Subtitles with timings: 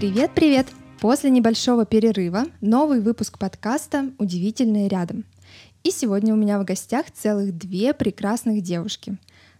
[0.00, 0.66] Привет-привет!
[0.98, 5.26] После небольшого перерыва новый выпуск подкаста «Удивительные рядом».
[5.84, 9.18] И сегодня у меня в гостях целых две прекрасных девушки.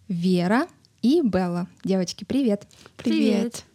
[0.09, 0.66] Вера
[1.02, 1.68] и Белла.
[1.84, 2.66] Девочки, привет!
[2.96, 3.66] Привет!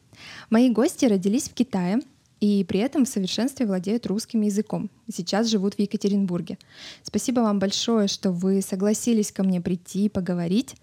[0.49, 1.99] Мои гости родились в Китае
[2.39, 4.89] и при этом в совершенстве владеют русским языком.
[5.13, 6.57] Сейчас живут в Екатеринбурге.
[7.03, 10.77] Спасибо вам большое, что вы согласились ко мне прийти и поговорить.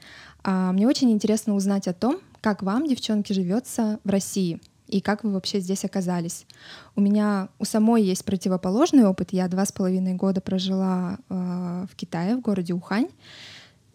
[0.45, 4.61] А, мне очень интересно узнать о том, как вам, девчонки, живется в России
[4.93, 6.47] и как вы вообще здесь оказались.
[6.95, 9.33] У меня у самой есть противоположный опыт.
[9.33, 13.09] Я два с половиной года прожила э, в Китае, в городе Ухань.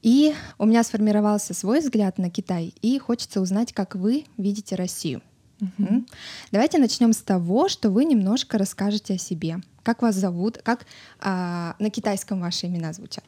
[0.01, 5.21] И у меня сформировался свой взгляд на Китай, и хочется узнать, как вы видите Россию.
[5.61, 6.05] Угу.
[6.51, 9.57] Давайте начнем с того, что вы немножко расскажете о себе.
[9.83, 10.59] Как вас зовут?
[10.63, 10.85] Как
[11.19, 13.25] а, на китайском ваши имена звучат?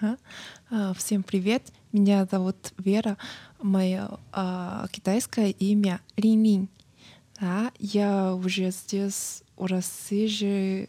[0.00, 0.16] Ага.
[0.70, 1.62] А, всем привет.
[1.92, 3.16] Меня зовут Вера.
[3.62, 6.68] Мое а, китайское имя Линин.
[7.40, 10.88] Да, я уже здесь в России же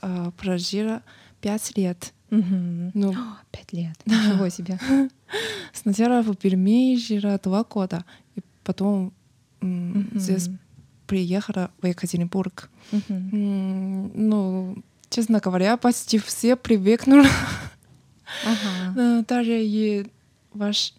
[0.00, 1.02] а, прожила
[1.40, 2.12] пять лет.
[2.30, 2.90] Угу.
[2.94, 3.14] Ну,
[3.50, 3.96] пять лет.
[4.06, 4.78] Ничего себе.
[5.72, 8.04] Сначала в Перми жила два года,
[8.36, 9.12] и потом
[9.60, 10.18] mm-hmm.
[10.18, 10.50] здесь
[11.06, 12.70] приехала в Екатеринбург.
[12.92, 14.10] Mm-hmm.
[14.14, 17.28] Ну, честно говоря, почти все привыкнули.
[18.44, 19.24] Ага.
[19.28, 20.06] Даже и
[20.52, 20.94] ваш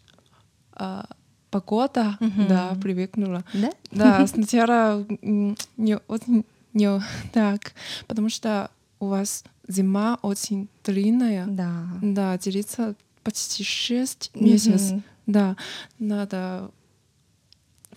[0.74, 1.06] а,
[1.50, 2.48] погода, mm-hmm.
[2.48, 3.44] да, привыкнула.
[3.54, 3.72] Да?
[3.92, 7.02] Да, сначала не очень не
[7.34, 7.74] так,
[8.08, 8.70] потому что
[9.00, 11.46] у вас зима очень длинная.
[11.48, 11.86] Да.
[12.02, 14.98] Да, делится почти шесть месяцев.
[14.98, 15.04] Mm-hmm.
[15.28, 15.58] Да,
[16.00, 16.72] надо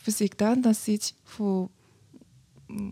[0.05, 1.69] всегда носить в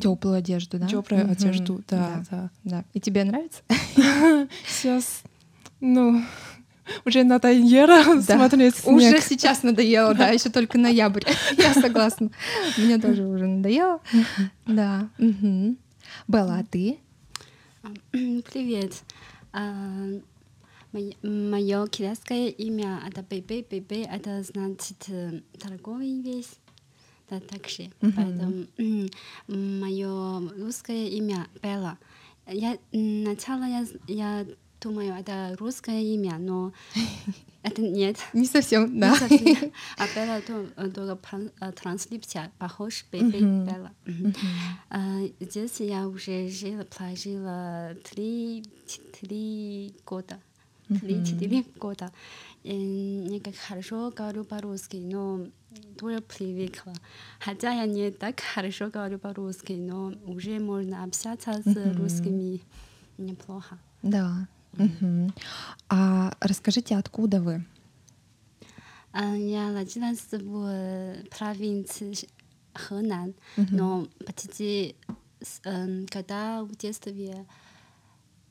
[0.01, 0.87] теплую одежду, да?
[0.87, 1.33] Теплую mm-hmm.
[1.33, 2.85] одежду, да, да, да, да.
[2.95, 3.63] И тебе нравится?
[4.67, 5.23] Сейчас,
[5.81, 6.23] ну,
[7.05, 8.37] уже надоело да.
[8.37, 8.97] смотреть снег.
[8.97, 11.25] Уже сейчас надоело, да, еще только ноябрь.
[11.57, 12.31] Я согласна.
[12.77, 14.01] Мне тоже уже надоело.
[14.67, 15.09] Да.
[16.29, 16.99] Белла, а ты?
[18.13, 18.93] Привет.
[21.23, 23.67] Мое китайское имя это Бэйбэй.
[23.71, 25.07] Бэйбэй это значит
[25.59, 26.59] торговый весь
[27.31, 27.85] да, также.
[28.01, 28.13] Mm-hmm.
[28.17, 29.09] Поэтому
[29.81, 31.97] мое русское имя Белла.
[32.47, 34.47] Я сначала я, я
[34.81, 36.73] думаю, это русское имя, но
[37.63, 38.17] это нет.
[38.33, 39.11] Не совсем, да.
[39.11, 39.73] Не совсем.
[39.99, 41.17] А Белла то, только
[41.73, 43.93] транскрипция, похож Бэйби Белла.
[45.41, 48.65] Здесь я уже жила, прожила три,
[49.21, 50.39] три года.
[50.89, 52.11] Три-четыре года.
[52.65, 55.47] Я как хорошо говорю по-русски, но
[55.97, 56.93] тоже привыкла.
[57.39, 62.61] Хотя я не так хорошо говорю по-русски, но уже можно общаться с русскими
[63.19, 63.79] неплохо.
[64.03, 64.49] Да.
[64.79, 65.33] Угу.
[65.89, 67.65] А расскажите, откуда вы?
[69.13, 72.15] Я родилась в провинции
[72.75, 74.95] Хэнан, но почти
[76.11, 77.47] когда в детстве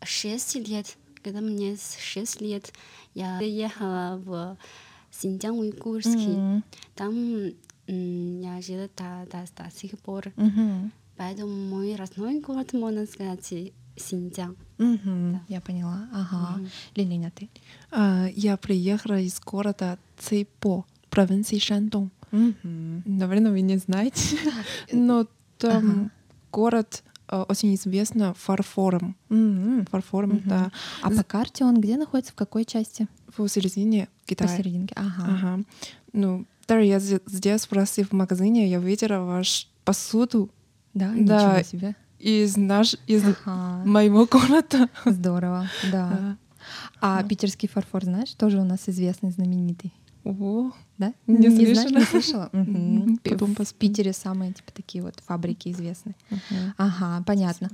[0.03, 2.71] шесть лет когда мне 6 лет,
[3.13, 4.57] я приехала в
[5.11, 6.35] Синьцзян Уйгурский.
[6.35, 6.63] Mm-hmm.
[6.95, 7.45] Там
[8.41, 10.27] я жила до, до, до сих пор.
[10.27, 10.91] Mm-hmm.
[11.17, 13.53] Поэтому мой родной город, можно сказать,
[13.99, 14.55] Синьцзян.
[14.77, 15.31] Mm-hmm.
[15.33, 15.41] Да.
[15.47, 16.07] Я поняла.
[16.13, 16.59] Ага.
[16.59, 16.69] Mm-hmm.
[16.95, 17.49] Лилин, а ты?
[17.91, 22.09] А, я приехала из города Цейпо, провинции Шандong.
[22.31, 23.01] Mm-hmm.
[23.05, 24.37] Наверное, вы не знаете.
[24.91, 25.27] Но
[25.57, 26.11] там ага.
[26.51, 29.15] город Э, очень известно фарфором.
[29.29, 29.89] Mm-hmm.
[29.89, 30.47] Фарфором, mm-hmm.
[30.47, 30.71] да.
[31.03, 33.07] А по карте он где находится, в какой части?
[33.37, 34.49] В середине Китая.
[34.49, 35.25] Посерединке, ага.
[35.27, 35.63] ага.
[36.11, 40.49] Ну, даже я здесь в России в магазине, я видела ваш посуду.
[40.95, 41.59] Да, да.
[41.59, 41.95] ничего себе.
[42.19, 43.83] Из, наш, из ага.
[43.85, 44.89] моего города.
[45.05, 46.09] Здорово, да.
[46.09, 46.37] да.
[47.01, 49.93] А питерский фарфор, знаешь, тоже у нас известный, знаменитый.
[50.23, 51.13] Ого, да?
[51.27, 51.89] Не, не слышала.
[51.89, 52.49] Знаешь, не слышала?
[52.53, 53.17] Угу.
[53.23, 56.15] Потом в Питере самые типа такие вот фабрики известные.
[56.29, 56.73] Угу.
[56.77, 57.69] Ага, понятно.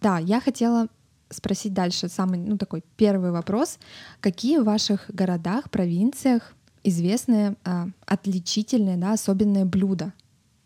[0.00, 0.88] Да, я хотела
[1.30, 3.78] спросить дальше самый, ну такой первый вопрос:
[4.20, 6.54] какие в ваших городах, провинциях
[6.84, 10.12] известные а, отличительные, да, особенные блюда?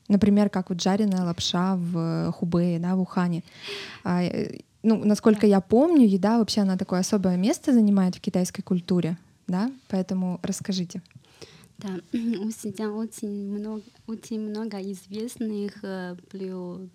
[0.08, 3.43] Например, как вот жареная лапша в Хубее, да, в Ухане.
[4.05, 8.62] А, э, ну, насколько я помню, еда вообще она такое особое место занимает в китайской
[8.62, 9.17] культуре
[9.47, 9.70] да?
[9.88, 11.03] Поэтому расскажите.
[11.79, 16.91] Да, у Синьцзян очень много, очень много известных э, блюд.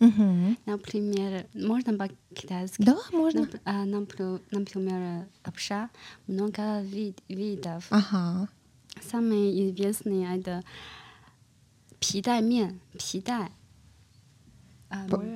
[0.00, 0.56] Угу.
[0.66, 2.82] Например, можно по-китайски?
[2.82, 3.48] Да, можно.
[3.64, 5.88] А, например, лапша,
[6.26, 7.86] много вид, видов.
[7.88, 8.48] Ага.
[9.10, 10.62] Самые известные это
[12.01, 13.49] пидай-мен, пидай.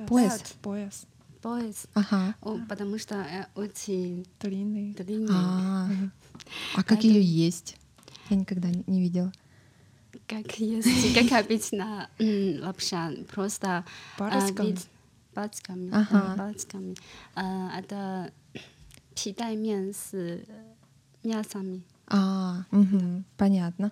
[0.06, 0.42] Пояс.
[0.62, 1.06] Пояс
[1.42, 2.34] пояс, ага.
[2.40, 4.94] О, потому что э, очень длинный.
[4.94, 5.34] длинный.
[5.34, 5.88] А,
[6.76, 7.76] а как ее есть?
[8.30, 9.32] Я никогда не видела.
[10.28, 13.84] как есть, как обычно м, лапша, просто а,
[14.18, 14.66] Палочками?
[14.68, 14.86] вид
[15.34, 16.34] палочками, Ага.
[16.34, 16.96] э, палочками.
[17.34, 18.32] А, Это
[19.16, 20.12] 皮带面с
[21.24, 21.82] мясами.
[22.06, 23.90] А, мгм, понятно.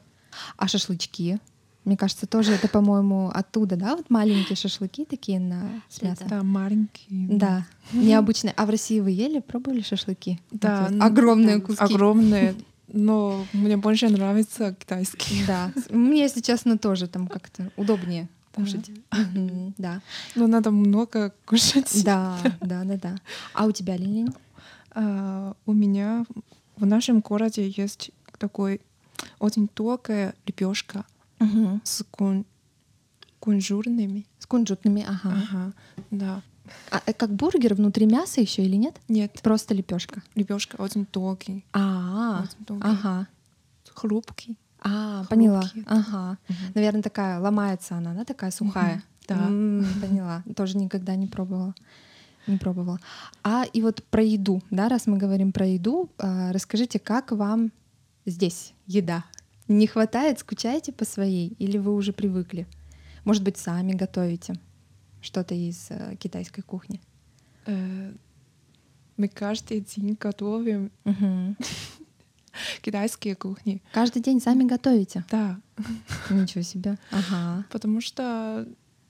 [0.56, 1.40] А шашлычки?
[1.85, 3.95] Мне кажется, тоже это, по-моему, оттуда, да?
[3.95, 6.27] Вот маленькие шашлыки такие на с Да, мясом.
[6.27, 7.27] Да, маленький.
[7.29, 8.53] Да, необычные.
[8.57, 10.41] А в России вы ели, пробовали шашлыки?
[10.51, 11.83] Да, вот ну, огромные да, куски.
[11.83, 12.55] Огромные.
[12.87, 15.43] Но мне больше нравится китайский.
[15.45, 18.89] Да, мне, если честно, тоже там как-то удобнее кушать.
[19.77, 20.01] Да,
[20.33, 22.03] Но надо много кушать.
[22.03, 23.15] да, да, да, да.
[23.53, 24.33] А у тебя, Лилин?
[24.91, 26.25] А, у меня
[26.77, 28.81] в нашем городе есть такой
[29.39, 31.05] очень тонкая лепешка
[31.83, 32.45] с кун-
[33.39, 34.25] кунжурными.
[34.39, 35.33] С кунжутными, ага.
[35.43, 35.73] Ага,
[36.11, 36.41] да.
[36.91, 38.95] А э, как бургер внутри мяса еще или нет?
[39.07, 40.21] Нет, Просто лепешка.
[40.33, 42.45] лепешка очень тонкий, А,
[42.81, 43.27] ага.
[43.93, 44.57] хрупкий.
[44.81, 45.61] А, поняла.
[45.61, 45.83] Хрупкий.
[45.87, 46.37] Ага.
[46.73, 49.03] Наверное, такая ломается она, да, такая сухая.
[49.27, 49.35] Да.
[49.47, 50.43] М, поняла.
[50.55, 51.73] Тоже никогда не пробовала.
[52.47, 52.99] Не пробовала.
[53.43, 57.71] А и вот про еду, да, раз мы говорим про еду, а, расскажите, как вам
[58.27, 59.23] здесь еда?
[59.67, 62.67] Не хватает, скучаете по своей, или вы уже привыкли?
[63.23, 64.55] Может быть, сами готовите
[65.21, 67.01] что-то из э, китайской кухни?
[67.65, 68.13] Э,
[69.17, 70.91] Мы каждый день готовим
[72.81, 73.81] китайские кухни.
[73.91, 75.25] Каждый день сами готовите?
[75.31, 75.59] Да,
[76.29, 76.97] Ничего себе.
[77.11, 77.65] Ага.
[77.71, 78.67] потому что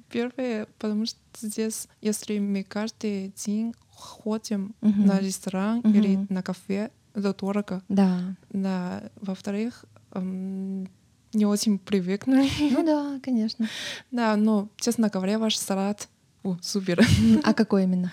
[0.10, 7.34] первое, потому что здесь, если мы каждый день ходим на ресторан или на кафе, это
[7.34, 7.82] дорого.
[7.90, 8.36] Да.
[8.50, 9.86] Да, во-вторых,
[10.22, 12.44] не очень привыкну.
[12.72, 13.68] Ну да, конечно.
[14.12, 16.08] да, но, честно говоря, ваш салат
[16.44, 17.04] о, супер.
[17.44, 18.12] А какой именно?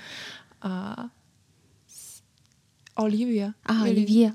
[0.61, 1.11] А,
[2.95, 3.55] Оливия.
[3.65, 4.35] А, оливье.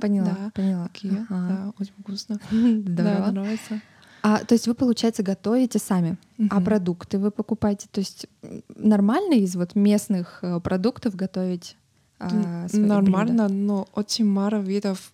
[0.00, 0.50] Поняла, да.
[0.54, 0.88] поняла.
[0.88, 1.48] Такие, Ага.
[1.48, 2.40] да, очень вкусно.
[2.50, 3.30] Да, Здорово.
[3.30, 3.80] нравится.
[4.22, 6.16] А, то есть вы, получается, готовите сами,
[6.50, 6.64] а Мгм.
[6.64, 8.26] продукты вы покупаете, то есть
[8.74, 11.76] нормально из вот местных э, продуктов готовить
[12.18, 15.12] а, Нормально, но очень мало видов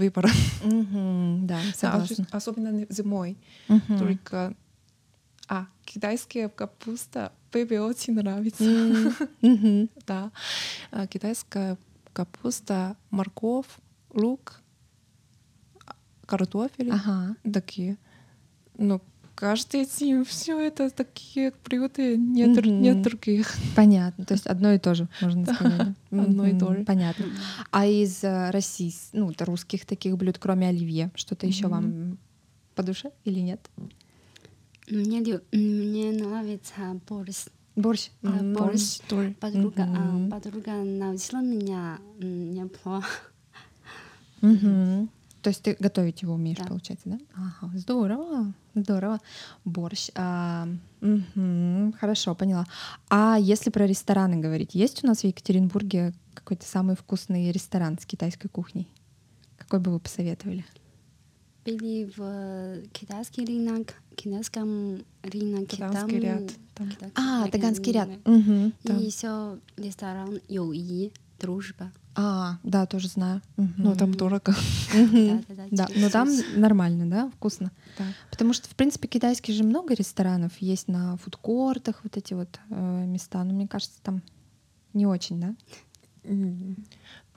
[0.00, 0.28] выбора.
[0.64, 2.24] да, Да, согласна.
[2.24, 3.36] ос- особенно зимой.
[3.98, 4.54] Только
[5.48, 8.64] а, китайская капуста Бэби очень нравится.
[10.06, 10.30] Да.
[10.92, 11.76] А, Китайская
[12.12, 13.66] капуста, морковь,
[14.14, 14.60] лук,
[15.86, 15.94] а,
[16.26, 16.90] картофель.
[16.90, 17.34] Ага.
[17.52, 17.96] Такие.
[18.78, 19.00] Но
[19.40, 22.82] каждый день все это такие блюда, нет, Мгм.
[22.82, 23.50] нет других.
[23.74, 25.94] Понятно, то есть одно и то же, можно сказать.
[26.10, 26.84] одно и то же.
[26.84, 27.24] Понятно.
[27.70, 32.18] А из э, России, ну, русских таких блюд, кроме оливье, что-то еще вам
[32.74, 33.60] по душе или нет?
[34.88, 35.20] Мне,
[35.52, 37.46] мне нравится борщ.
[37.76, 38.10] Борщ.
[38.22, 38.98] М, борщ.
[39.08, 39.34] Тоже.
[39.40, 43.08] Подруга, а, подруга научила меня неплохо.
[44.42, 45.08] Мгм.
[45.42, 46.66] То есть ты готовить его умеешь, Да.
[46.66, 47.18] получается, да?
[47.34, 49.20] Ага, здорово, здорово.
[49.64, 50.10] Борщ.
[50.14, 50.68] а,
[51.00, 52.66] мгм, хорошо, поняла.
[53.08, 58.04] А если про рестораны говорить, есть у нас в Екатеринбурге какой-то самый вкусный ресторан с
[58.04, 58.86] китайской кухней?
[59.56, 60.64] Какой бы вы посоветовали?
[61.64, 65.76] Были в китайский рынок, китайском рынке.
[65.76, 66.90] Таганский там ряд, там.
[66.90, 68.08] китайский А, Таганский ряд.
[68.08, 68.20] рынок.
[68.26, 68.98] Мгм, там.
[68.98, 71.92] И еще ресторан Юи, дружба.
[72.16, 73.40] А, да, тоже знаю.
[73.56, 73.74] Мгм.
[73.76, 74.54] Но там дорого.
[75.70, 77.70] Да, но там нормально, да, вкусно.
[77.98, 78.04] Да.
[78.30, 83.04] Потому что, в принципе, китайских же много ресторанов, есть на фудкортах вот эти вот э,
[83.06, 84.22] места, но мне кажется, там
[84.92, 85.54] не очень, да?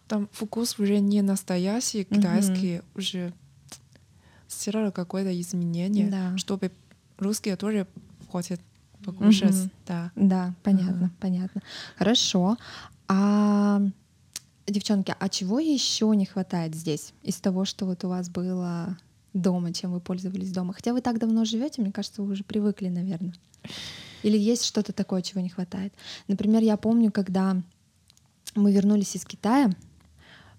[0.07, 3.31] Там вкус уже не настоящий китайский, уже
[4.49, 6.37] сделали какое-то изменение, Да.
[6.37, 6.71] чтобы
[7.17, 7.87] русские тоже
[8.31, 8.59] хотят
[9.05, 9.69] покушать.
[9.87, 10.11] Да.
[10.15, 11.61] Да, понятно, понятно.
[11.97, 12.57] Хорошо.
[13.07, 13.81] А
[14.67, 18.97] девчонки, а чего еще не хватает здесь из того, что вот у вас было
[19.33, 20.73] дома, чем вы пользовались дома?
[20.73, 23.33] Хотя вы так давно живете, мне кажется, вы уже привыкли, наверное.
[24.23, 25.93] Или есть что-то такое, чего не хватает?
[26.27, 27.57] Например, я помню, когда
[28.55, 29.71] мы вернулись из Китая,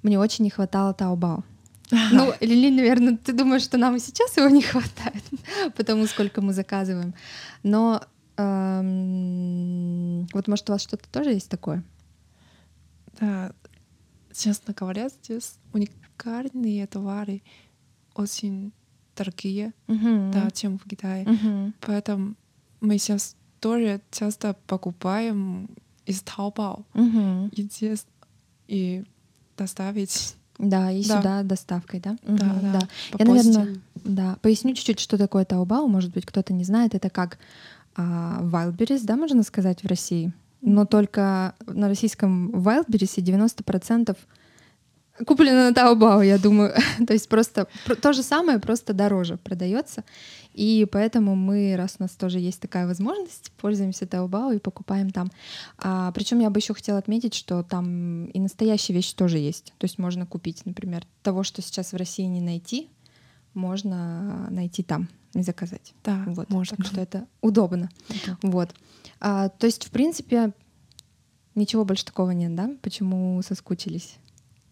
[0.03, 1.45] мне очень не хватало Таобао.
[1.91, 5.23] Ну, Лили, наверное, ты думаешь, что нам и сейчас его не хватает,
[5.77, 7.15] потому сколько мы заказываем.
[7.63, 8.03] Но
[8.37, 11.83] эм, вот, может, у вас что-то тоже есть такое?
[13.21, 13.53] Да.
[14.35, 17.43] Честно говоря, здесь уникальные товары
[18.15, 18.73] очень
[19.17, 21.25] дорогие, да, чем в Китае.
[21.27, 21.75] Мгм.
[21.81, 22.35] Поэтому
[22.81, 25.69] мы сейчас тоже часто покупаем
[26.05, 27.49] из Taobao Мгм.
[27.49, 28.07] и здесь
[28.67, 29.05] и
[29.57, 30.35] доставить.
[30.59, 31.17] Да, и Да.
[31.19, 32.17] сюда доставкой, да?
[32.23, 32.81] Да, Мгм, да.
[33.13, 35.87] по Я, наверное, да, поясню чуть-чуть, что такое Таобао.
[35.89, 36.95] Может быть, кто-то не знает.
[36.95, 37.39] Это как
[37.97, 40.33] а, Wildberries, да, можно сказать, в России.
[40.67, 44.17] Но только на российском Wildberries 90%
[45.27, 46.75] Куплено на Taobao, я думаю.
[47.07, 47.69] то есть просто
[48.03, 50.03] то же самое, просто дороже продается.
[50.55, 55.31] И поэтому мы, раз у нас тоже есть такая возможность, пользуемся Taobao и покупаем там.
[55.79, 59.73] А, причем я бы еще хотела отметить, что там и настоящие вещи тоже есть.
[59.79, 62.89] То есть можно купить, например, того, что сейчас в России не найти,
[63.53, 65.95] можно найти там и заказать.
[66.05, 66.51] Да, вот.
[66.51, 66.77] можно.
[66.77, 67.89] Так что это удобно.
[68.27, 68.39] Да.
[68.43, 68.75] Вот.
[69.21, 70.53] А, то есть, в принципе,
[71.55, 72.71] ничего больше такого нет, да?
[72.83, 74.17] Почему соскучились?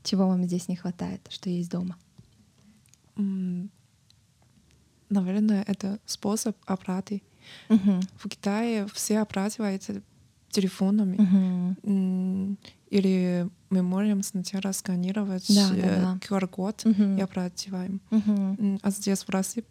[0.02, 1.96] Чего вам здесь не хватает, что есть дома?
[5.10, 7.22] Наверное, это способ оплаты.
[7.68, 8.00] Мгм.
[8.16, 10.00] В Китае все оплачиваются
[10.50, 11.16] телефонами.
[11.82, 12.58] М,
[12.90, 16.18] Или мы можем сначала сканировать Да, да, э, да.
[16.20, 17.16] QR-код Мгм.
[17.16, 18.00] и оплачиваем.
[18.10, 19.64] М, А здесь в России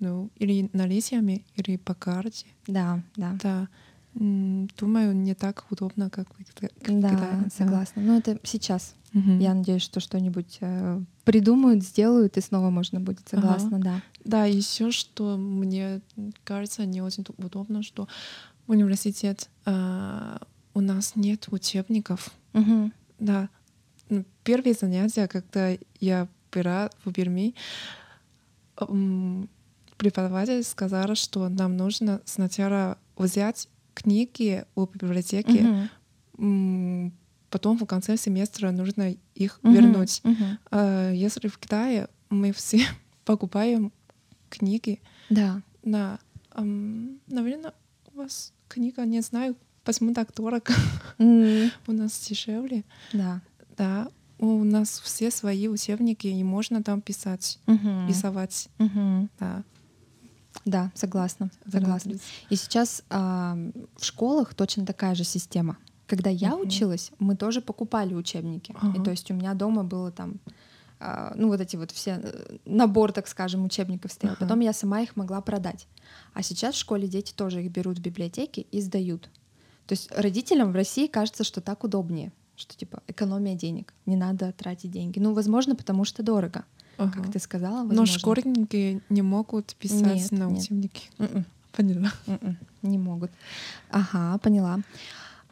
[0.00, 2.46] ну, или наличиями, или по карте.
[2.66, 3.38] Да, да.
[3.42, 3.68] Да.
[4.14, 7.42] Думаю, не так удобно, как в Да, Китае.
[7.44, 7.50] Да.
[7.50, 8.02] согласна.
[8.02, 8.94] Но это сейчас.
[9.12, 9.38] Мгм.
[9.38, 13.28] Я надеюсь, что что-нибудь э, придумают, сделают, и снова можно будет.
[13.28, 14.00] Согласна, да.
[14.24, 16.00] Да, еще что мне
[16.44, 18.08] кажется не очень удобно, что
[18.66, 20.40] университет а,
[20.74, 22.30] у нас нет учебников.
[22.52, 22.92] Мгм.
[23.18, 23.48] Да.
[24.10, 27.54] Ну, Первые занятия, когда я была в Перми,
[29.98, 35.88] преподаватель сказал, что нам нужно сначала взять книги у библиотеки, Мгм.
[36.38, 37.12] м,
[37.50, 39.74] потом в конце семестра нужно их Мгм.
[39.74, 40.20] вернуть.
[40.24, 40.58] Мгм.
[40.70, 42.78] А Если в Китае мы все
[43.24, 43.92] покупаем
[44.48, 45.00] книги,
[45.30, 45.60] Да.
[45.84, 46.18] на,
[46.52, 47.72] ам, наверное,
[48.14, 50.72] у вас книга, не знаю, почему так дорого,
[51.18, 52.84] М, у нас дешевле.
[53.12, 53.40] Да.
[53.76, 58.06] Да, у нас все свои учебники, и можно там писать, Мгм.
[58.08, 58.68] рисовать.
[58.78, 59.28] Мгм.
[59.40, 59.64] Да.
[60.64, 61.50] Да, согласна.
[61.70, 62.14] Согласна.
[62.50, 63.56] И сейчас а,
[63.96, 65.76] в школах точно такая же система.
[66.06, 66.66] Когда я Мгм.
[66.66, 68.72] училась, мы тоже покупали учебники.
[68.72, 69.04] И Ага.
[69.04, 70.40] то есть у меня дома было там,
[71.00, 74.34] а, ну вот эти вот все э, набор, так скажем, учебников стоял.
[74.34, 74.44] Ага.
[74.44, 75.86] Потом я сама их могла продать.
[76.34, 79.28] А сейчас в школе дети тоже их берут в библиотеке и сдают.
[79.86, 84.52] То есть родителям в России кажется, что так удобнее, что типа экономия денег, не надо
[84.52, 85.18] тратить деньги.
[85.18, 86.64] Ну, возможно, потому что дорого,
[86.98, 87.12] Ага.
[87.22, 87.82] как ты сказала.
[87.82, 88.18] Но возможно.
[88.18, 90.62] школьники не могут писать Нет, на нет.
[90.62, 91.08] учебники.
[91.18, 91.44] Мгм.
[91.72, 92.12] Поняла.
[92.26, 93.30] Мгм, Не могут.
[93.90, 94.80] Ага, поняла.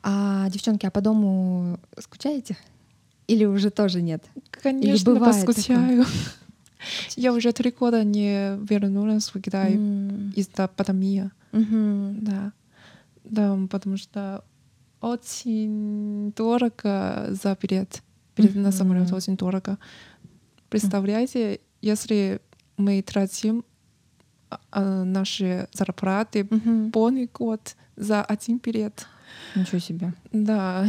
[0.02, 2.56] А, девчонки, а по дому скучаете?
[3.28, 4.24] Или уже тоже нет?
[4.50, 6.04] Конечно, бывает поскучаю.
[7.16, 11.30] Я уже три года не вернулась в Китай М, из-за пандемии.
[11.52, 12.18] мгм.
[12.24, 12.52] Да.
[13.24, 14.44] Да, потому что
[15.00, 18.02] очень дорого за билет.
[18.36, 19.78] Билет на самолет очень дорого.
[20.68, 22.40] Представляете, если
[22.76, 23.64] мы тратим
[24.70, 26.92] а, наши зарплаты Мгм.
[26.92, 29.06] полный год за один билет.
[29.54, 30.12] Ничего себе.
[30.32, 30.86] Да,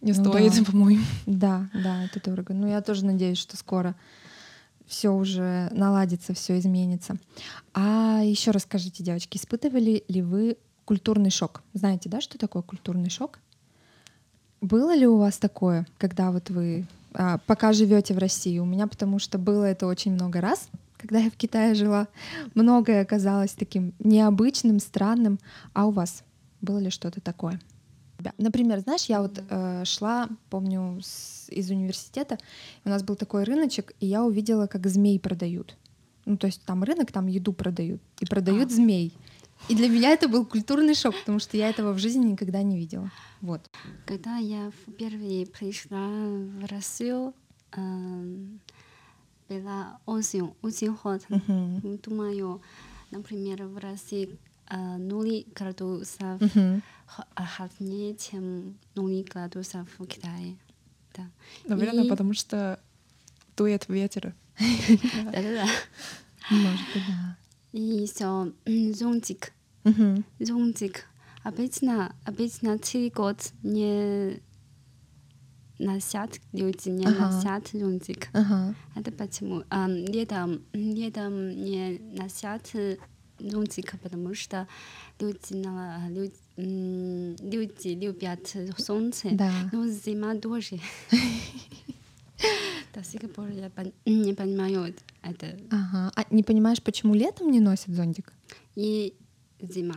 [0.00, 0.64] не Ну стоит, да.
[0.64, 1.04] по-моему.
[1.26, 2.52] Да, да, это дорого.
[2.54, 3.94] Ну, я тоже надеюсь, что скоро
[4.86, 7.16] все уже наладится, все изменится.
[7.72, 11.62] А еще расскажите, девочки, испытывали ли вы культурный шок?
[11.72, 13.38] Знаете, да, что такое культурный шок?
[14.60, 16.86] Было ли у вас такое, когда вот вы
[17.46, 18.58] пока живете в России?
[18.58, 22.08] У меня потому что было это очень много раз, когда я в Китае жила.
[22.54, 25.38] Многое оказалось таким необычным, странным.
[25.74, 26.22] А у вас
[26.60, 27.60] было ли что-то такое?
[28.38, 32.38] Например, знаешь, я вот э, шла, помню, с- из университета,
[32.84, 35.76] у нас был такой рыночек, и я увидела, как змей продают.
[36.24, 38.74] Ну, то есть там рынок, там еду продают, и продают А.
[38.74, 39.12] змей.
[39.68, 42.76] И для меня это был культурный шок, потому что я этого в жизни никогда не
[42.76, 43.10] видела.
[43.40, 43.70] Вот.
[44.06, 47.32] Когда я впервые пришла в Россию,
[47.72, 48.60] эм,
[49.48, 51.42] была осень, очень холодно.
[51.46, 51.98] Мгм.
[51.98, 52.60] Думаю,
[53.10, 54.36] например, в России
[54.68, 56.40] э, нули градусов
[57.34, 60.56] а, холоднее, чем нули градусов в Китае.
[61.14, 61.24] Да.
[61.66, 62.80] Наверное, И- потому что
[63.56, 64.34] дует ветер.
[64.58, 65.66] Да-да-да.
[66.50, 67.36] Может быть, да.
[67.72, 68.52] И еще
[68.94, 69.52] зонтик.
[69.84, 70.24] Мгм.
[70.38, 71.06] зонтик.
[71.42, 74.40] Обычно, обычно целый год не
[75.78, 77.30] носят люди, не Ага.
[77.30, 78.28] носят зонтик.
[78.32, 78.74] Ага.
[78.94, 79.64] Это почему?
[79.70, 82.70] А, летом, летом не носят
[83.40, 84.68] зонтик, потому что
[85.18, 85.42] люди,
[86.08, 86.36] люди,
[87.42, 89.30] люди любят солнце.
[89.32, 89.50] Да.
[89.72, 90.78] Но зима тоже.
[93.02, 95.46] До сих пор я пон- не понимаю это.
[95.70, 96.12] Ага.
[96.14, 98.32] А не понимаешь, почему летом не носят зонтик?
[98.76, 99.14] И
[99.60, 99.96] зима.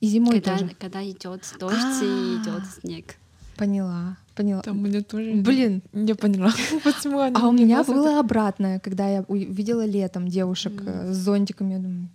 [0.00, 0.74] И зимой когда, тоже.
[0.78, 2.42] когда идет дождь и А.
[2.42, 3.16] идет снег.
[3.56, 4.62] Поняла, поняла.
[4.62, 6.52] Там мне тоже Блин, не поняла,
[6.84, 11.72] почему они А у меня было обратное, когда я увидела летом девушек э, с зонтиками,
[11.72, 12.08] я думаю,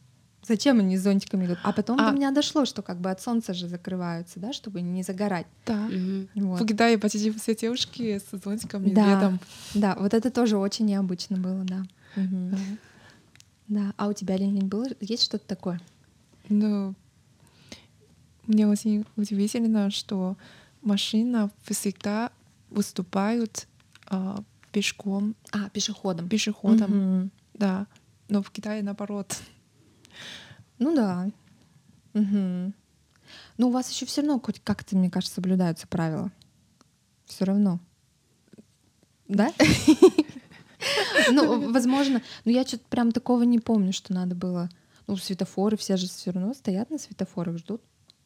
[0.46, 1.58] Зачем они с зонтиками идут?
[1.64, 4.82] А потом А- до меня дошло, что как бы от солнца же закрываются, да, чтобы
[4.82, 5.48] не загорать.
[5.66, 5.90] Да.
[6.36, 6.62] Вот.
[6.62, 9.06] В Китае почти все девушки с зонтиками Да.
[9.16, 9.40] летом.
[9.74, 11.84] Да, вот это тоже очень необычно было, да.
[12.16, 12.50] Мгм.
[12.52, 12.58] Да.
[13.70, 13.94] Да.
[13.98, 15.80] А у тебя, Лень, было есть что-то такое?
[16.50, 16.94] Ну,
[18.46, 20.36] мне очень удивительно, что
[20.82, 22.32] машина всегда
[22.70, 23.68] выступают
[24.08, 26.28] а, пешком, А, пешеходом.
[26.28, 26.92] пешеходом.
[26.92, 27.32] Мгм.
[27.54, 27.88] Да.
[28.28, 29.38] Но в Китае наоборот.
[30.80, 31.30] Ну да.
[32.14, 32.74] Мгм.
[33.58, 36.32] Ну, у вас еще все равно хоть как-то, мне кажется, соблюдаются правила.
[37.26, 37.80] Все равно.
[39.28, 39.52] Да?
[41.32, 42.22] Ну, возможно.
[42.46, 44.70] Но я что-то прям такого не помню, что надо было.
[45.08, 47.82] Ну, светофоры, все же все равно стоят на светофорах, ждут.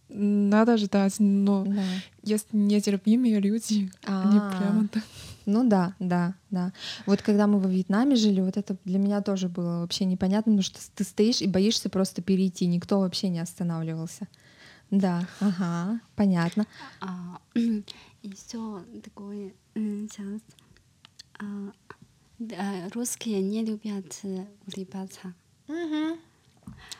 [0.10, 1.84] Надо ждать, но Да.
[2.24, 4.58] если нетерпимые люди, они А.
[4.58, 5.04] прямо так.
[5.48, 6.74] Ну да, да, да.
[7.06, 10.62] Вот когда мы во Вьетнаме жили, вот это для меня тоже было вообще непонятно, потому
[10.62, 14.28] что ты стоишь и боишься просто перейти, никто вообще не останавливался.
[14.92, 16.68] Да, ага, понятно.
[17.00, 17.40] А,
[18.22, 20.42] еще такое, сейчас,
[21.40, 24.22] а, русские не любят
[24.68, 25.34] улыбаться.
[25.68, 26.18] Когда,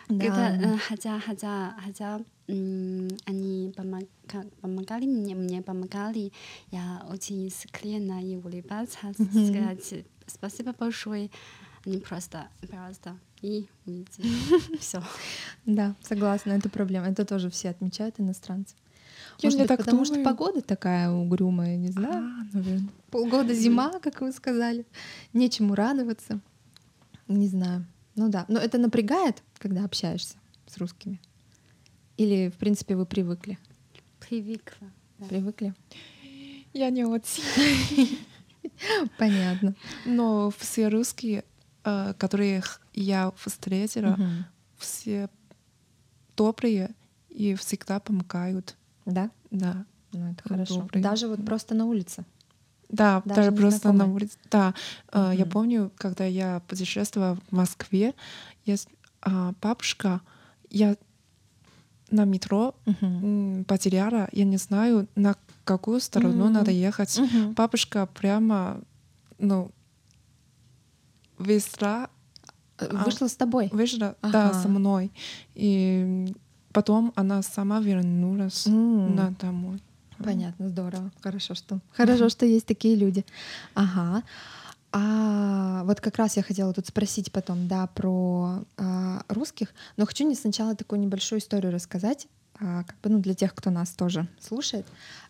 [0.10, 0.56] Да.
[0.58, 6.32] э, хотя, хотя, хотя м, они помога- помогали мне, мне помогали,
[6.72, 11.30] я очень искренне и улыбаться, сказать спасибо большое.
[11.86, 14.24] Они просто, просто и уйти.
[14.80, 15.02] Все.
[15.66, 17.08] Да, согласна, это проблема.
[17.08, 18.76] Это тоже все отмечают иностранцы.
[19.40, 22.26] Я Может быть, так потому что погода такая угрюмая, не знаю.
[22.26, 22.90] А, наверное.
[23.10, 24.86] Полгода зима, как вы сказали.
[25.34, 26.40] Нечему радоваться.
[27.28, 27.86] Не знаю.
[28.18, 28.46] Ну да.
[28.50, 31.22] Но это напрягает, когда общаешься с русскими?
[32.18, 33.58] Или, в принципе, вы привыкли?
[34.20, 34.90] Привыкла.
[35.20, 35.28] да.
[35.28, 35.74] Привыкли?
[36.74, 38.18] Я не очень.
[39.18, 39.76] Понятно.
[40.06, 41.46] Но все русские,
[41.84, 44.18] э, которых я встретила,
[44.78, 45.30] все
[46.36, 46.96] добрые
[47.30, 48.76] и всегда помогают.
[49.06, 49.30] Да?
[49.52, 49.86] Да.
[50.12, 50.80] Ну, это хорошо.
[50.80, 51.04] добрый.
[51.04, 52.26] Даже вот просто на улице.
[52.90, 54.16] Да, Даже даже, просто на незнакомые.
[54.16, 54.38] улице.
[54.52, 54.74] Да,
[55.12, 58.14] э, я помню, когда я путешествовала в Москве,
[58.66, 58.88] есть
[59.22, 60.22] а, бабушка,
[60.70, 60.96] я
[62.12, 66.54] на метро м, потеряла, я не знаю, на какую сторону М.
[66.54, 67.18] надо ехать.
[67.20, 67.54] Мгм.
[67.54, 68.80] Бабушка прямо,
[69.40, 69.72] ну,
[71.40, 72.10] весла,
[72.80, 73.06] Э, А.
[73.06, 73.70] Вышла с тобой.
[73.74, 74.62] вышла, да, Ага.
[74.62, 75.12] со мной.
[75.56, 76.32] И
[76.72, 79.16] потом она сама вернулась М.
[79.16, 79.82] на домой.
[80.24, 81.12] Понятно, здорово.
[81.22, 83.26] Хорошо, что хорошо, что есть такие люди.
[83.74, 84.24] Ага.
[84.92, 90.28] А вот как раз я хотела тут спросить потом, да, про а, русских, но хочу
[90.28, 92.28] не сначала такую небольшую историю рассказать,
[92.60, 94.88] а, как бы, ну, для тех, кто нас тоже слушает.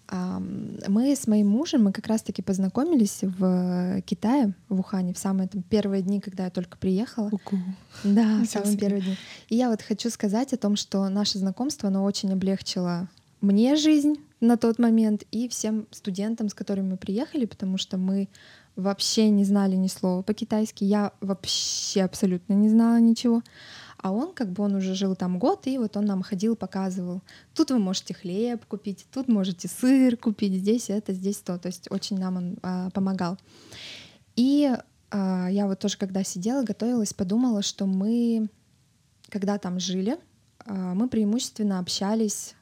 [0.10, 5.50] Ам, Мы с моим мужем, мы как раз-таки познакомились в Китае, в Ухане, в самые
[5.50, 7.30] там первые дни, когда я только приехала.
[7.30, 7.58] Ку-ку.
[8.06, 9.18] Да, в самые первые дни.
[9.50, 13.10] И я вот хочу сказать о том, что наше знакомство, оно очень облегчило
[13.42, 18.30] мне жизнь на тот момент и всем студентам, с которыми мы приехали, потому что мы
[18.76, 20.84] вообще не знали ни слова по-китайски.
[20.84, 23.42] Я вообще абсолютно не знала ничего.
[23.98, 27.22] А он, как бы он уже жил там год, и вот он нам ходил, показывал.
[27.56, 31.58] Тут вы можете хлеб купить, тут можете сыр купить, здесь это, здесь то.
[31.58, 33.40] То есть очень нам он а, помогал.
[34.36, 34.72] И
[35.10, 38.50] а, я вот тоже, когда сидела, готовилась, подумала, что мы,
[39.30, 40.20] когда там жили,
[40.60, 42.54] а, мы преимущественно общались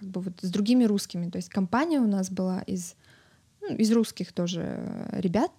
[0.00, 1.30] как бы вот с другими русскими.
[1.30, 2.96] То есть компания у нас была из,
[3.60, 5.52] ну, из русских тоже э, ребят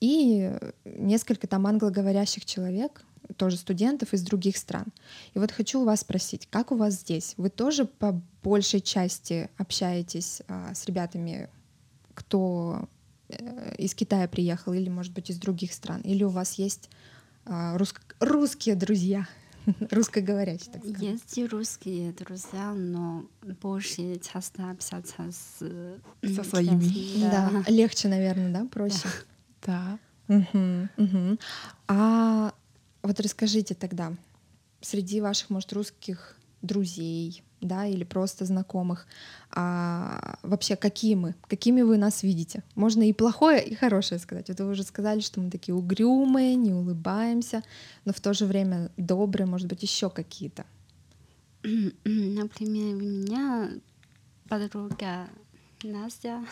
[0.00, 0.50] и
[0.84, 3.04] несколько там англоговорящих человек,
[3.36, 4.86] тоже студентов из других стран.
[5.34, 7.34] И вот хочу у вас спросить, как у вас здесь?
[7.36, 11.48] Вы тоже по большей части общаетесь а, с ребятами,
[12.14, 12.88] кто
[13.28, 16.00] э, из Китая приехал или, может быть, из других стран?
[16.00, 16.90] Или у вас есть
[17.44, 19.26] а, русск- русские друзья,
[19.90, 21.00] русскоговорящие, так сказать?
[21.02, 23.26] Есть и русские друзья, но
[23.60, 26.00] больше часто общаться с м,
[26.34, 26.80] Со своими.
[26.88, 29.08] китайцами, Да, легче, наверное, да, проще.
[29.66, 29.98] Да.
[30.28, 31.38] Мгм, мгм.
[31.88, 32.52] А
[33.02, 34.12] вот расскажите тогда,
[34.80, 39.06] среди ваших, может, русских друзей, да, или просто знакомых,
[39.50, 42.62] а вообще какие мы, какими вы нас видите?
[42.74, 44.48] Можно и плохое, и хорошее сказать.
[44.48, 47.62] Вот вы уже сказали, что мы такие угрюмые, не улыбаемся,
[48.04, 50.64] но в то же время добрые, может быть, еще какие-то.
[51.62, 53.70] Например, у меня
[54.48, 55.28] подруга
[55.82, 56.44] Настя,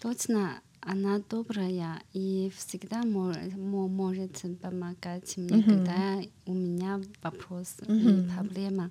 [0.00, 5.62] точно она добрая и всегда может, может помогать мне, Мгм.
[5.64, 7.98] когда у меня вопрос Мгм.
[7.98, 8.90] или проблема.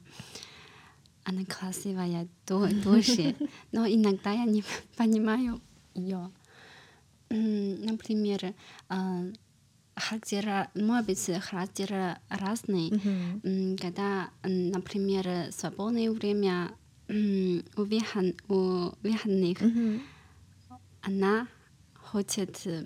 [1.24, 3.36] Она красивая то- тоже,
[3.72, 4.64] но иногда я не
[4.98, 5.62] понимаю
[5.94, 6.32] ее.
[7.30, 8.54] Например,
[8.90, 9.24] а,
[9.96, 12.90] характер, может быть, характер разный.
[13.44, 16.72] М, Когда, например, свободное время
[17.10, 20.02] у выход- у выходных Мгм.
[21.02, 21.48] она
[22.12, 22.86] хочет э,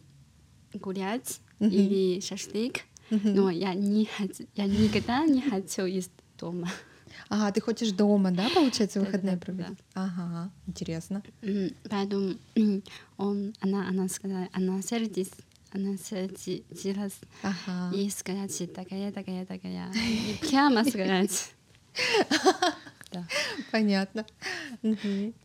[0.73, 1.71] гулять Мгм.
[1.71, 3.33] или шашлык, Мгм.
[3.35, 6.69] но я не хочу, я никогда не хочу из дома.
[7.29, 9.41] Ага, ты хочешь дома, да, получается, выходные да.
[9.41, 9.77] проводить?
[9.93, 11.23] Ага, интересно.
[11.89, 12.35] Поэтому
[13.17, 15.35] он, она, она сказала, она сердится,
[15.71, 17.95] она сердилась Ага.
[17.95, 19.91] и сказать такая, такая, такая.
[19.93, 21.51] И прямо сказать.
[23.11, 23.25] Да.
[23.71, 24.25] Понятно.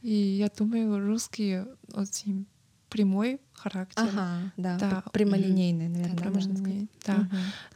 [0.02, 1.60] И я думаю, русский
[1.94, 2.46] очень
[2.90, 4.02] прямой характер.
[4.02, 5.04] Ага, да, да.
[5.12, 6.88] прямолинейный, наверное, да, да, можно сказать.
[7.06, 7.28] Да.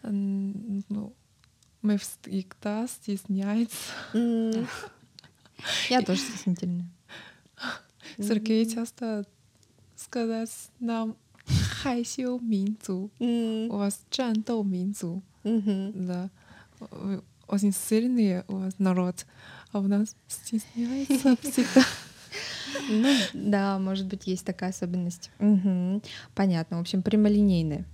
[0.02, 0.82] Угу.
[0.88, 1.12] Ну,
[1.82, 3.92] мы в стрикта стесняется.
[5.88, 6.86] Я тоже стеснительная.
[8.18, 9.24] Сергей часто
[9.96, 10.50] сказать
[10.80, 11.16] нам
[11.82, 15.22] хайсю минзу, у вас чантоу минзу.
[15.42, 16.30] Да.
[17.46, 19.26] Очень сильный у вас народ,
[19.72, 21.84] а у нас стесняется всегда.
[22.88, 25.30] Ну, да, может быть, есть такая особенность.
[25.38, 26.02] Мгм.
[26.34, 26.78] Понятно.
[26.78, 27.84] В общем, прямолинейные.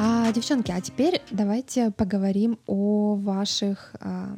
[0.00, 4.36] А, девчонки, а теперь давайте поговорим о ваших, а,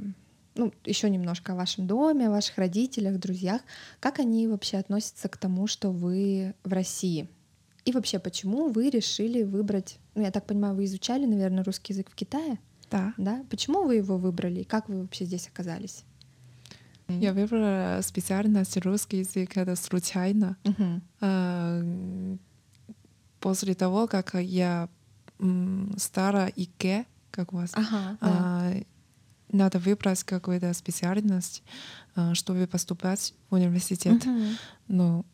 [0.54, 3.60] ну, еще немножко о вашем доме, о ваших родителях, друзьях.
[4.00, 7.28] Как они вообще относятся к тому, что вы в России?
[7.84, 12.10] И вообще, почему вы решили выбрать, ну, я так понимаю, вы изучали, наверное, русский язык
[12.10, 12.58] в Китае,
[12.90, 13.14] Да.
[13.16, 13.44] да?
[13.50, 14.60] Почему вы его выбрали?
[14.60, 16.04] и Как вы вообще здесь оказались?
[17.08, 20.56] Я выбрала специальность русский язык, это случайно.
[21.20, 21.82] А,
[23.40, 24.88] После того, как я
[25.96, 28.28] стала ИГЭ, как у вас, Ага, да.
[28.28, 28.72] а,
[29.50, 31.62] надо выбрать какую-то специальность,
[32.14, 34.24] а, чтобы поступать в университет.
[34.26, 34.56] Мгм.
[34.88, 35.24] Ну,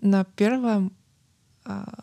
[0.00, 0.92] на первом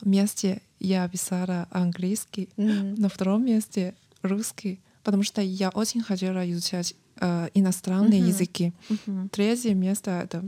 [0.04, 2.96] месте я писала английский, Мгм.
[2.96, 8.30] на втором месте русский, потому что я очень хотела изучать а, иностранные Мгм.
[8.30, 8.74] языки.
[8.90, 9.30] Мгм.
[9.30, 10.44] Третье место— это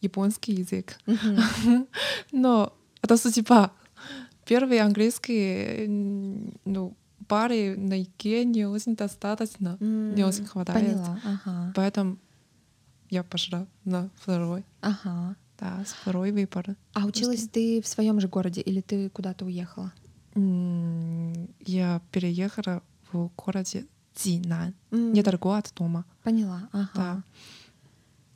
[0.00, 0.98] японский язык.
[1.06, 1.36] Мгм.
[2.32, 2.72] Но
[3.02, 3.70] это судьба.
[4.44, 5.86] Первый английский,
[6.64, 6.96] ну,
[7.28, 10.96] пары на ИКЕ не очень достаточно, не очень хватает.
[10.98, 11.72] Поняла, ага.
[11.76, 12.18] Поэтому
[13.10, 14.64] я пошла на второй.
[14.80, 15.36] Ага.
[15.62, 16.74] Да, второй выбор.
[16.92, 19.92] А училась ты в своем же городе или ты куда-то уехала?
[20.34, 26.04] Я переехала в городе Цинан, М, недалеко от дома.
[26.24, 26.90] Поняла, ага.
[26.94, 27.22] Да.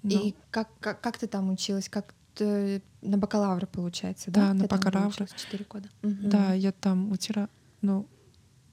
[0.05, 1.89] Ну, И как, как, как ты там училась?
[1.89, 4.49] Как ты на бакалавра, получается, да?
[4.49, 5.27] Да, на Ты бакалавра.
[5.27, 5.89] Четыре года.
[6.03, 7.49] Да, я там учила,
[7.83, 8.07] ну,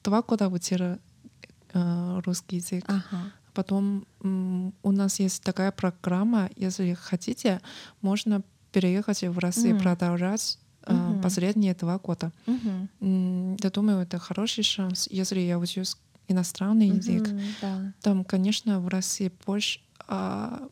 [0.04, 1.00] два года учила
[1.74, 2.86] э, русский язык.
[2.88, 3.32] Ага.
[3.54, 4.06] Потом
[4.84, 7.62] у нас есть такая программа, если хотите,
[8.02, 9.82] можно переехать в Россию М.
[9.82, 11.22] продолжать э, Мгм.
[11.22, 12.32] последние два года.
[12.46, 12.89] Мгм.
[13.02, 15.96] М, Я думаю, это хороший шанс, если я учусь
[16.28, 17.28] иностранный язык.
[17.28, 17.94] Мгм, Да.
[18.02, 20.68] Там, конечно, в России больше а,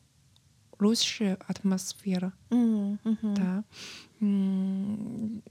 [0.80, 2.34] лучше атмосфера.
[2.50, 3.36] М, мгм.
[3.36, 3.64] Да.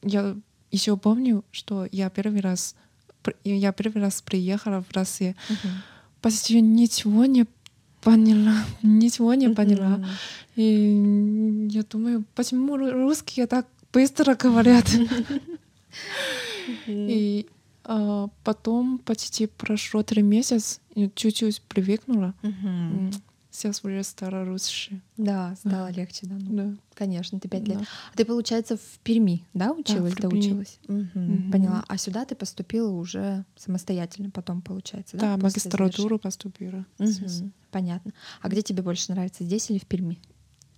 [0.03, 0.37] Я
[0.71, 2.75] еще помню, что я первый раз
[3.45, 5.83] я первый раз приехала в Россию, Мгм.
[6.21, 7.47] Почти ничего не
[8.03, 10.05] поняла, ничего не поняла.
[10.57, 14.87] И я думаю, почему ру- русские так быстро говорят?
[16.87, 17.47] И
[17.85, 20.81] а, потом почти прошло три месяца,
[21.15, 22.35] чуть-чуть привыкнула.
[23.61, 25.03] Сейчас уже стало лучше.
[25.19, 26.37] Да, стало легче, да.
[26.39, 26.77] ну, Да.
[26.95, 27.79] Конечно, ты пять лет.
[27.79, 27.85] Да.
[28.13, 30.31] А Ты, получается, в Перми, да, училась, в Перми.
[30.31, 30.79] доучилась?
[30.89, 31.53] Мгм, Мгм.
[31.53, 31.85] Поняла.
[31.87, 35.37] А сюда ты поступила уже самостоятельно потом, получается, да?
[35.37, 36.87] Да, после магистратуру поступила.
[36.99, 37.43] завершения?
[37.43, 38.13] Мгм, Понятно.
[38.41, 40.19] А где тебе больше нравится, здесь или в Перми?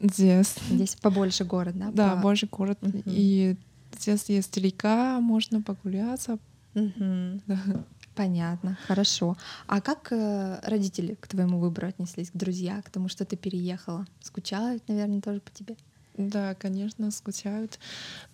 [0.01, 0.57] Здесь.
[0.69, 1.93] Здесь побольше город, да?
[1.93, 2.79] Да, по- больше город.
[2.83, 3.03] Мгм.
[3.07, 3.57] И
[3.97, 6.41] здесь есть река, можно погуляться.
[6.75, 7.43] Мгм.
[7.47, 7.85] Да.
[8.15, 9.37] Понятно, хорошо.
[9.67, 14.07] А как э, родители к твоему выбору отнеслись, к друзья, к тому, что ты переехала?
[14.21, 15.77] Скучают, наверное, тоже по тебе?
[16.17, 17.79] Да, конечно, скучают.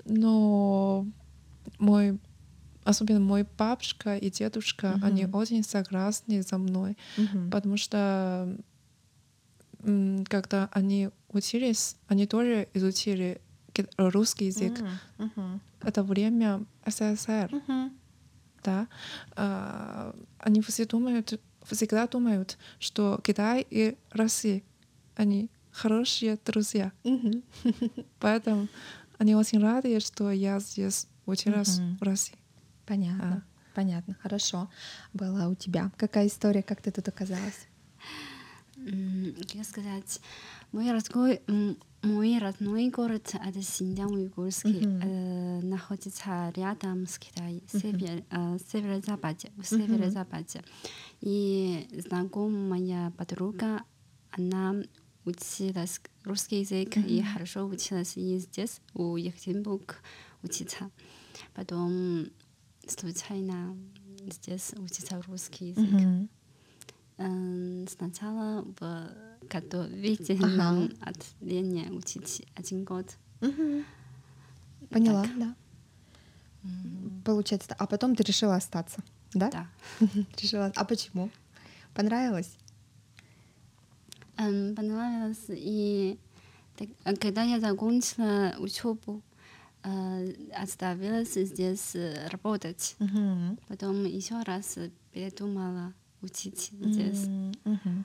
[0.05, 1.07] Но
[1.79, 2.19] мой,
[2.83, 5.35] особенно мой бабушка и дедушка, они Мгм.
[5.37, 7.51] очень согласны со мной, Мгм.
[7.51, 8.57] потому что
[10.29, 13.41] когда они учились, они тоже изучили
[13.73, 14.75] ки- русский язык.
[15.19, 15.61] Мгм.
[15.83, 17.93] Это время СССР, Мгм.
[18.65, 18.89] Да.
[19.37, 24.63] А, Они все думают, всегда думают, что Китай и Россия,
[25.17, 26.93] они хорошие друзья.
[27.05, 27.43] Мгм.
[28.21, 28.69] Поэтому
[29.19, 31.99] они очень рады, что я здесь училась Мгм.
[31.99, 32.39] в России.
[32.87, 33.45] Понятно,
[33.75, 34.71] понятно, хорошо.
[35.13, 37.67] Была у тебя какая история, как ты тут оказалась?
[39.53, 40.21] Как сказать,
[40.73, 41.41] мой родной,
[42.03, 45.01] мой родной город это Синьцзян уйгурский, Мгм.
[45.03, 50.63] э, находится рядом с Китаем, север, э, северо-западе, в северо-западе.
[51.21, 53.83] И знакомая подруга,
[54.31, 54.77] она
[55.25, 59.97] училась русский язык и хорошо училась и здесь, у Екатеринбург
[60.43, 60.91] учиться.
[61.55, 62.27] Потом
[62.87, 63.77] случайно
[64.31, 65.91] здесь учиться русский язык.
[65.91, 66.29] Мгм.
[67.19, 69.11] М, Сначала в
[69.51, 73.07] готовительном отделении учить один год.
[74.91, 75.55] Поняла, да.
[77.25, 79.03] Получается, а потом ты решила остаться,
[79.35, 79.51] да?
[79.51, 79.67] Да.
[80.39, 80.73] Решила.
[80.75, 81.31] А почему?
[81.95, 82.57] Понравилось?
[84.37, 85.45] М, Понравилось.
[85.49, 86.19] И
[86.77, 89.23] так, а когда я закончила учебу,
[89.83, 92.97] э, оставилась здесь э, работать.
[92.99, 93.59] Мгм.
[93.69, 94.79] Потом еще раз
[95.13, 96.71] передумала учить
[97.65, 98.05] мгм.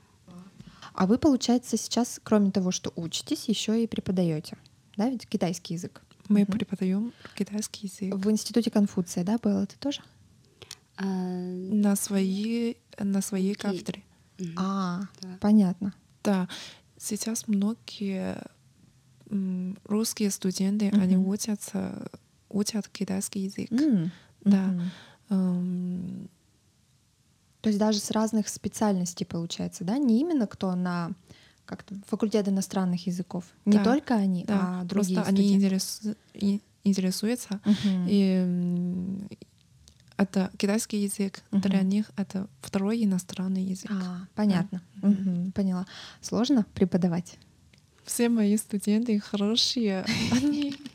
[0.94, 4.58] А вы, получается, сейчас, кроме того, что учитесь, еще и преподаете,
[4.96, 6.02] да, ведь китайский язык.
[6.30, 6.52] Мы Мгм.
[6.52, 10.02] преподаем китайский язык В институте Конфуция, да, было ты тоже?
[10.98, 14.04] А, на своей на своей кафедре.
[14.40, 14.54] мгм.
[14.58, 15.38] А, Да.
[15.42, 15.94] понятно.
[16.24, 16.48] Да,
[16.98, 18.38] сейчас многие
[19.30, 21.28] м, русские студенты, они Мгм.
[21.28, 22.08] учатся,
[22.50, 23.72] учат китайский язык.
[23.72, 24.12] М,
[24.46, 24.76] Да.
[25.30, 26.30] мгм.
[27.64, 29.98] То есть даже с разных специальностей получается, да?
[29.98, 31.12] Не именно кто на
[31.66, 33.46] как там, факультет иностранных языков.
[33.64, 35.66] Не Да, только они, да, а другие просто они студенты.
[35.66, 37.62] интересу- и- интересуются.
[37.64, 38.06] Мгм.
[38.10, 39.26] И
[40.18, 41.90] это китайский язык для Мгм.
[41.90, 43.90] них это второй иностранный язык.
[43.92, 44.82] А, понятно.
[45.02, 45.12] Мгм.
[45.40, 45.86] Мгм, Поняла.
[46.22, 47.38] Сложно преподавать?
[48.04, 50.76] Все мои студенты хорошие, они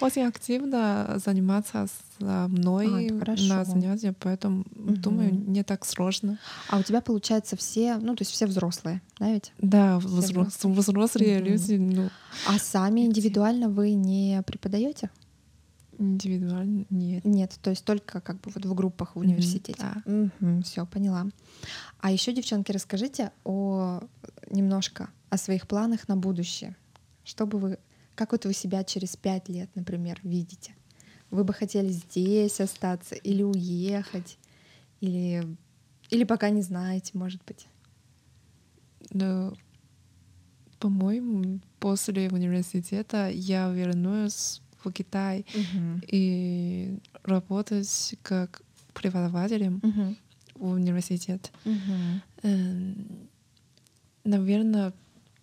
[0.00, 1.86] очень активно занимаются
[2.18, 5.52] со мной А, на занятиях, поэтому думаю Мгм.
[5.52, 6.38] не так сложно.
[6.68, 9.52] А у тебя, получается, все, ну, то есть все взрослые, да ведь?
[9.58, 11.46] Да, Все взрос- взрослые Мгм.
[11.46, 12.08] люди, ну
[12.46, 15.10] А сами индивидуально вы не преподаете?
[15.98, 17.24] индивидуально нет.
[17.24, 19.82] Нет, то есть только как бы вот в группах в университете.
[20.04, 20.60] да.
[20.62, 21.26] все, поняла.
[22.00, 24.00] А еще, девчонки, расскажите о
[24.50, 26.76] немножко о своих планах на будущее.
[27.24, 27.78] Что бы вы,
[28.16, 30.74] как вот вы себя через пять лет, например, видите?
[31.30, 34.38] Вы бы хотели здесь остаться или уехать,
[35.00, 35.56] или
[36.10, 37.66] или пока не знаете, может быть.
[39.10, 39.54] Но,
[40.78, 45.44] по-моему, после университета я вернусь в Китай
[46.08, 48.62] и работать как
[48.94, 50.16] преподавателем Мгм.
[50.54, 51.52] в университет.
[51.64, 52.22] Мгм.
[52.42, 53.28] Эм,
[54.24, 54.92] Наверное,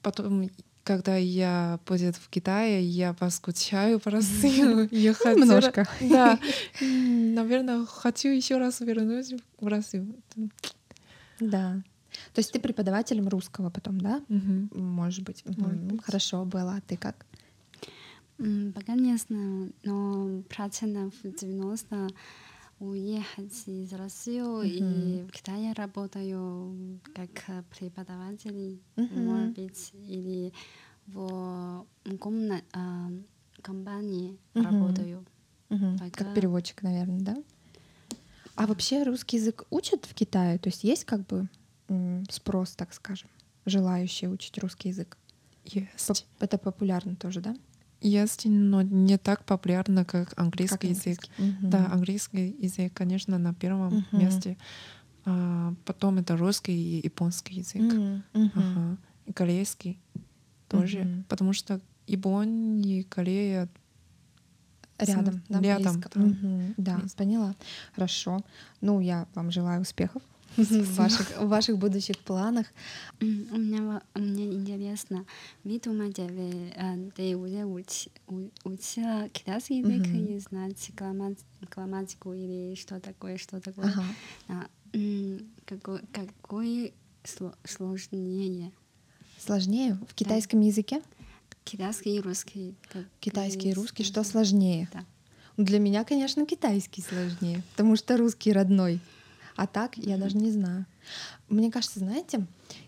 [0.02, 0.50] потом,
[0.84, 4.88] когда я будет в Китае, я поскучаю по России.
[4.96, 5.88] Я хотела- Немножко.
[6.02, 6.40] Да.
[6.82, 10.16] Наверное, хочу еще раз вернуться в Россию.
[11.40, 11.82] Да.
[12.34, 14.22] То есть ты преподавателем русского потом, да?
[14.28, 14.70] Мгм.
[14.76, 15.44] Может быть.
[15.58, 16.04] Может быть.
[16.04, 16.76] Хорошо было.
[16.78, 17.26] А ты как?
[18.76, 22.10] Пока не знаю, но процентов 90
[22.88, 29.26] уехать из России и в Китае работаю как преподаватель, Мгм.
[29.26, 30.54] может быть, или
[31.08, 31.86] в
[32.20, 33.10] комна- а,
[33.62, 34.66] компании Мгм.
[34.66, 35.26] работаю.
[35.70, 35.98] Мгм.
[35.98, 37.38] Пока- Как переводчик, наверное, да?
[38.56, 40.60] А вообще русский язык учат в Китае?
[40.60, 41.48] То есть есть как бы
[41.90, 43.30] м, спрос, так скажем,
[43.66, 45.18] желающие учить русский язык?
[45.66, 46.08] Есть.
[46.08, 47.56] Поп- Это популярно тоже, да?
[48.04, 51.20] Есть, но не так популярно, как Как английский язык.
[51.38, 51.70] Мгм.
[51.70, 54.20] Да, английский язык, конечно, на первом Мгм.
[54.20, 54.58] месте.
[55.26, 57.82] А потом это русский и японский язык.
[57.82, 58.24] Мгм.
[58.34, 58.98] Ага.
[59.26, 60.02] И корейский
[60.68, 61.00] тоже.
[61.00, 61.24] Мгм.
[61.30, 63.70] Потому что Япония и Корея
[65.00, 66.20] Рядом, да, рядом, близко.
[66.20, 66.74] Мгм.
[66.78, 67.56] Да, поняла.
[67.96, 68.42] Хорошо.
[68.82, 70.22] Ну, я вам желаю успехов
[70.58, 72.68] в ваших, в ваших будущих планах.
[73.22, 75.26] У меня, мне интересно,
[75.64, 81.44] вы думаете, вы, э, ты уже учи- у- учила китайский язык и знать граммати-
[81.76, 83.86] грамматику или что такое, что такое?
[83.86, 84.04] Ага.
[84.50, 88.72] А, м, какой, какой сло- сложнее?
[89.40, 91.02] Сложнее в китайском языке?
[91.64, 92.76] Китайский и русский.
[93.20, 94.90] Китайский и русский, что сложнее?
[94.94, 95.06] Да.
[95.58, 99.00] Для меня, конечно, китайский сложнее, потому что русский родной.
[99.56, 100.86] А так я даже не знаю.
[101.50, 102.46] Мне кажется, знаете,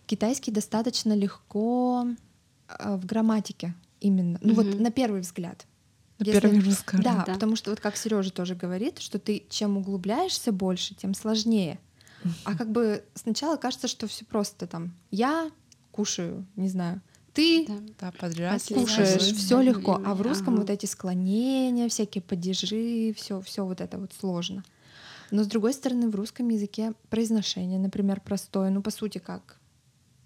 [0.07, 2.07] китайский достаточно легко
[2.67, 4.39] э, в грамматике именно.
[4.41, 5.65] Ну вот на первый взгляд.
[6.19, 7.03] на Если- первый взгляд.
[7.03, 7.33] Да, Да.
[7.33, 11.79] потому что вот как Сережа тоже говорит, что ты чем углубляешься больше, тем сложнее.
[12.43, 14.93] А как бы сначала кажется, что все просто там.
[15.11, 15.51] Я
[15.91, 17.01] кушаю, не знаю.
[17.33, 17.73] Ты Да.
[17.99, 18.63] Да, подряд.
[18.73, 20.01] кушаешь, все легко.
[20.05, 20.61] А в русском ага.
[20.61, 24.63] вот эти склонения, всякие падежи, все, все вот это вот сложно.
[25.31, 29.59] Но с другой стороны, в русском языке произношение, например, простое, ну по сути как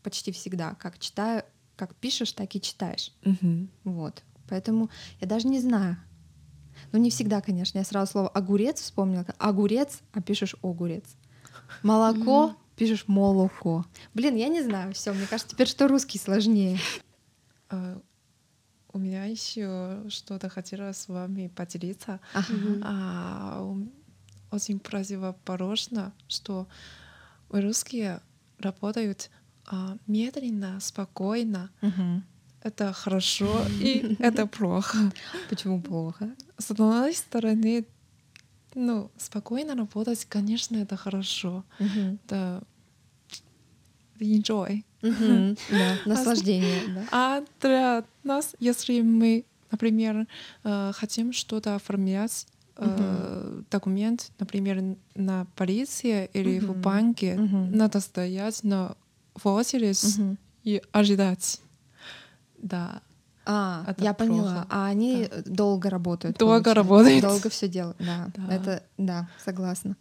[0.04, 0.76] почти всегда.
[0.76, 1.44] Как читаю,
[1.76, 3.14] как пишешь, так и читаешь.
[3.24, 3.70] Мгм.
[3.84, 4.24] Вот.
[4.50, 4.90] Поэтому
[5.22, 5.98] я даже не знаю.
[6.92, 7.78] Ну, не всегда, конечно.
[7.78, 9.26] Я сразу слово огурец вспомнила.
[9.38, 11.04] Огурец, а пишешь огурец.
[11.84, 13.86] Молоко, пишешь молоко.
[14.14, 14.94] Блин, я не знаю.
[14.94, 16.80] Все, мне кажется, теперь что русский сложнее.
[17.70, 18.02] А,
[18.92, 22.20] У меня еще что-то хотела с вами поделиться.
[22.34, 22.80] Ага.
[22.82, 23.78] А,
[24.52, 26.68] очень противоположно, что
[27.50, 28.22] русские
[28.58, 29.30] работают
[29.66, 31.70] а, медленно, спокойно.
[31.82, 32.24] Мгм.
[32.62, 34.98] Это хорошо и это плохо.
[35.50, 36.36] Почему плохо?
[36.58, 37.86] С одной стороны,
[38.76, 41.64] ну, спокойно работать, конечно, это хорошо.
[42.26, 42.64] Это
[44.20, 44.84] enjoy.
[45.70, 47.08] Да, наслаждение.
[47.12, 50.28] А для нас, если мы, например,
[50.64, 52.48] э, хотим что-то оформлять,
[52.82, 56.82] э, документ, например, на полиции или в Мгм.
[56.82, 57.72] банке, Мгм.
[57.76, 58.96] надо стоять на
[59.36, 60.38] в очередь Мгм.
[60.64, 61.62] и ожидать.
[62.58, 63.02] Да.
[63.46, 64.52] А, Это я поняла.
[64.52, 64.68] плохо.
[64.70, 66.38] А они долго работают.
[66.38, 67.22] Долго работают.
[67.22, 67.98] Долго все делают.
[68.00, 68.28] Да.
[68.36, 68.54] Да.
[68.54, 69.96] Это да, согласна.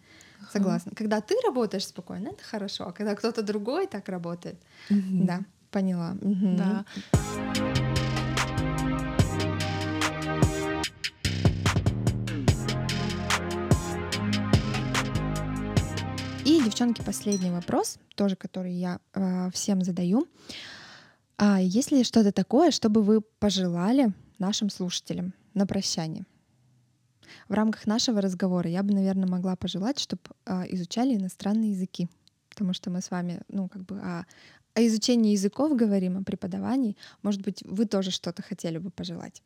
[0.52, 0.92] Согласна.
[0.94, 2.88] Когда ты работаешь спокойно, это хорошо.
[2.88, 4.56] А когда кто-то другой так работает,
[4.90, 5.26] Мгм.
[5.26, 6.16] да, поняла.
[6.20, 6.56] Мгм.
[6.56, 6.84] Да.
[16.78, 20.28] Девчонки, последний вопрос, тоже который я э, всем задаю.
[21.36, 26.24] А есть ли что-то такое, что бы вы пожелали нашим слушателям на прощание?
[27.48, 30.22] В рамках нашего разговора я бы, наверное, могла пожелать, чтобы
[30.70, 32.08] изучали иностранные языки,
[32.48, 34.24] потому что мы с вами, ну, как бы о,
[34.74, 36.96] о изучении языков говорим, о преподавании.
[37.22, 39.42] Может быть, вы тоже что-то хотели бы пожелать?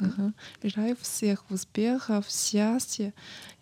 [0.00, 0.32] Ага.
[0.62, 3.12] Желаю всех успехов, счастья.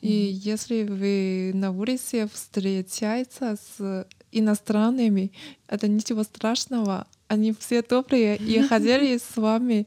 [0.01, 5.31] И если вы на улице встречаетесь с иностранными,
[5.69, 7.07] это ничего страшного.
[7.29, 9.87] Они все добрые и хотели с вами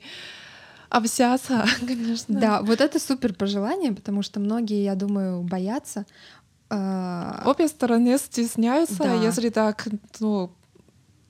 [0.90, 2.40] общаться, конечно.
[2.40, 6.06] Да, вот это супер пожелание, потому что многие, я думаю, боятся.
[6.70, 9.14] а, Обе стороны стесняются, Да.
[9.26, 9.88] если так,
[10.20, 10.52] ну,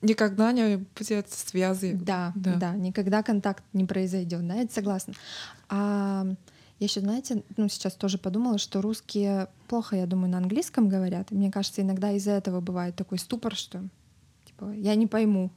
[0.01, 1.97] никогда не будет связи.
[2.01, 2.73] Да, да, Да.
[2.75, 5.13] никогда контакт не произойдет, да, я согласна.
[5.69, 6.25] А
[6.79, 11.31] я еще, знаете, ну сейчас тоже подумала, что русские плохо, я думаю, на английском говорят.
[11.31, 13.83] И мне кажется, иногда из-за этого бывает такой ступор, что
[14.45, 15.51] типа я не пойму,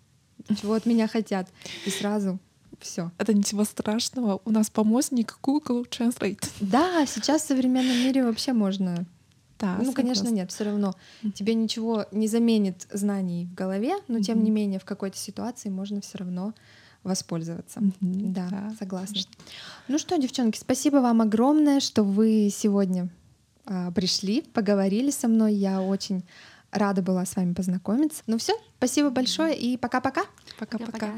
[0.60, 1.48] чего от меня хотят,
[1.86, 2.38] и сразу
[2.80, 3.12] все.
[3.18, 4.40] Это ничего страшного.
[4.44, 6.44] У нас помощник Google Translate.
[6.60, 9.06] Да, сейчас в современном мире вообще можно.
[9.62, 10.34] Да, ну, конечно, согласна.
[10.34, 10.94] нет, все равно
[11.34, 16.00] тебе ничего не заменит знаний в голове, но тем не менее в какой-то ситуации можно
[16.00, 16.52] все равно
[17.04, 17.80] воспользоваться.
[18.00, 19.20] Да, да, согласна.
[19.86, 23.08] Ну что, девчонки, спасибо вам огромное, что вы сегодня
[23.64, 25.54] а, пришли, поговорили со мной.
[25.54, 26.24] Я очень
[26.72, 28.24] рада была с вами познакомиться.
[28.26, 29.76] Ну все, спасибо большое и.
[29.76, 30.22] Пока-пока.
[30.58, 31.12] Пока-пока.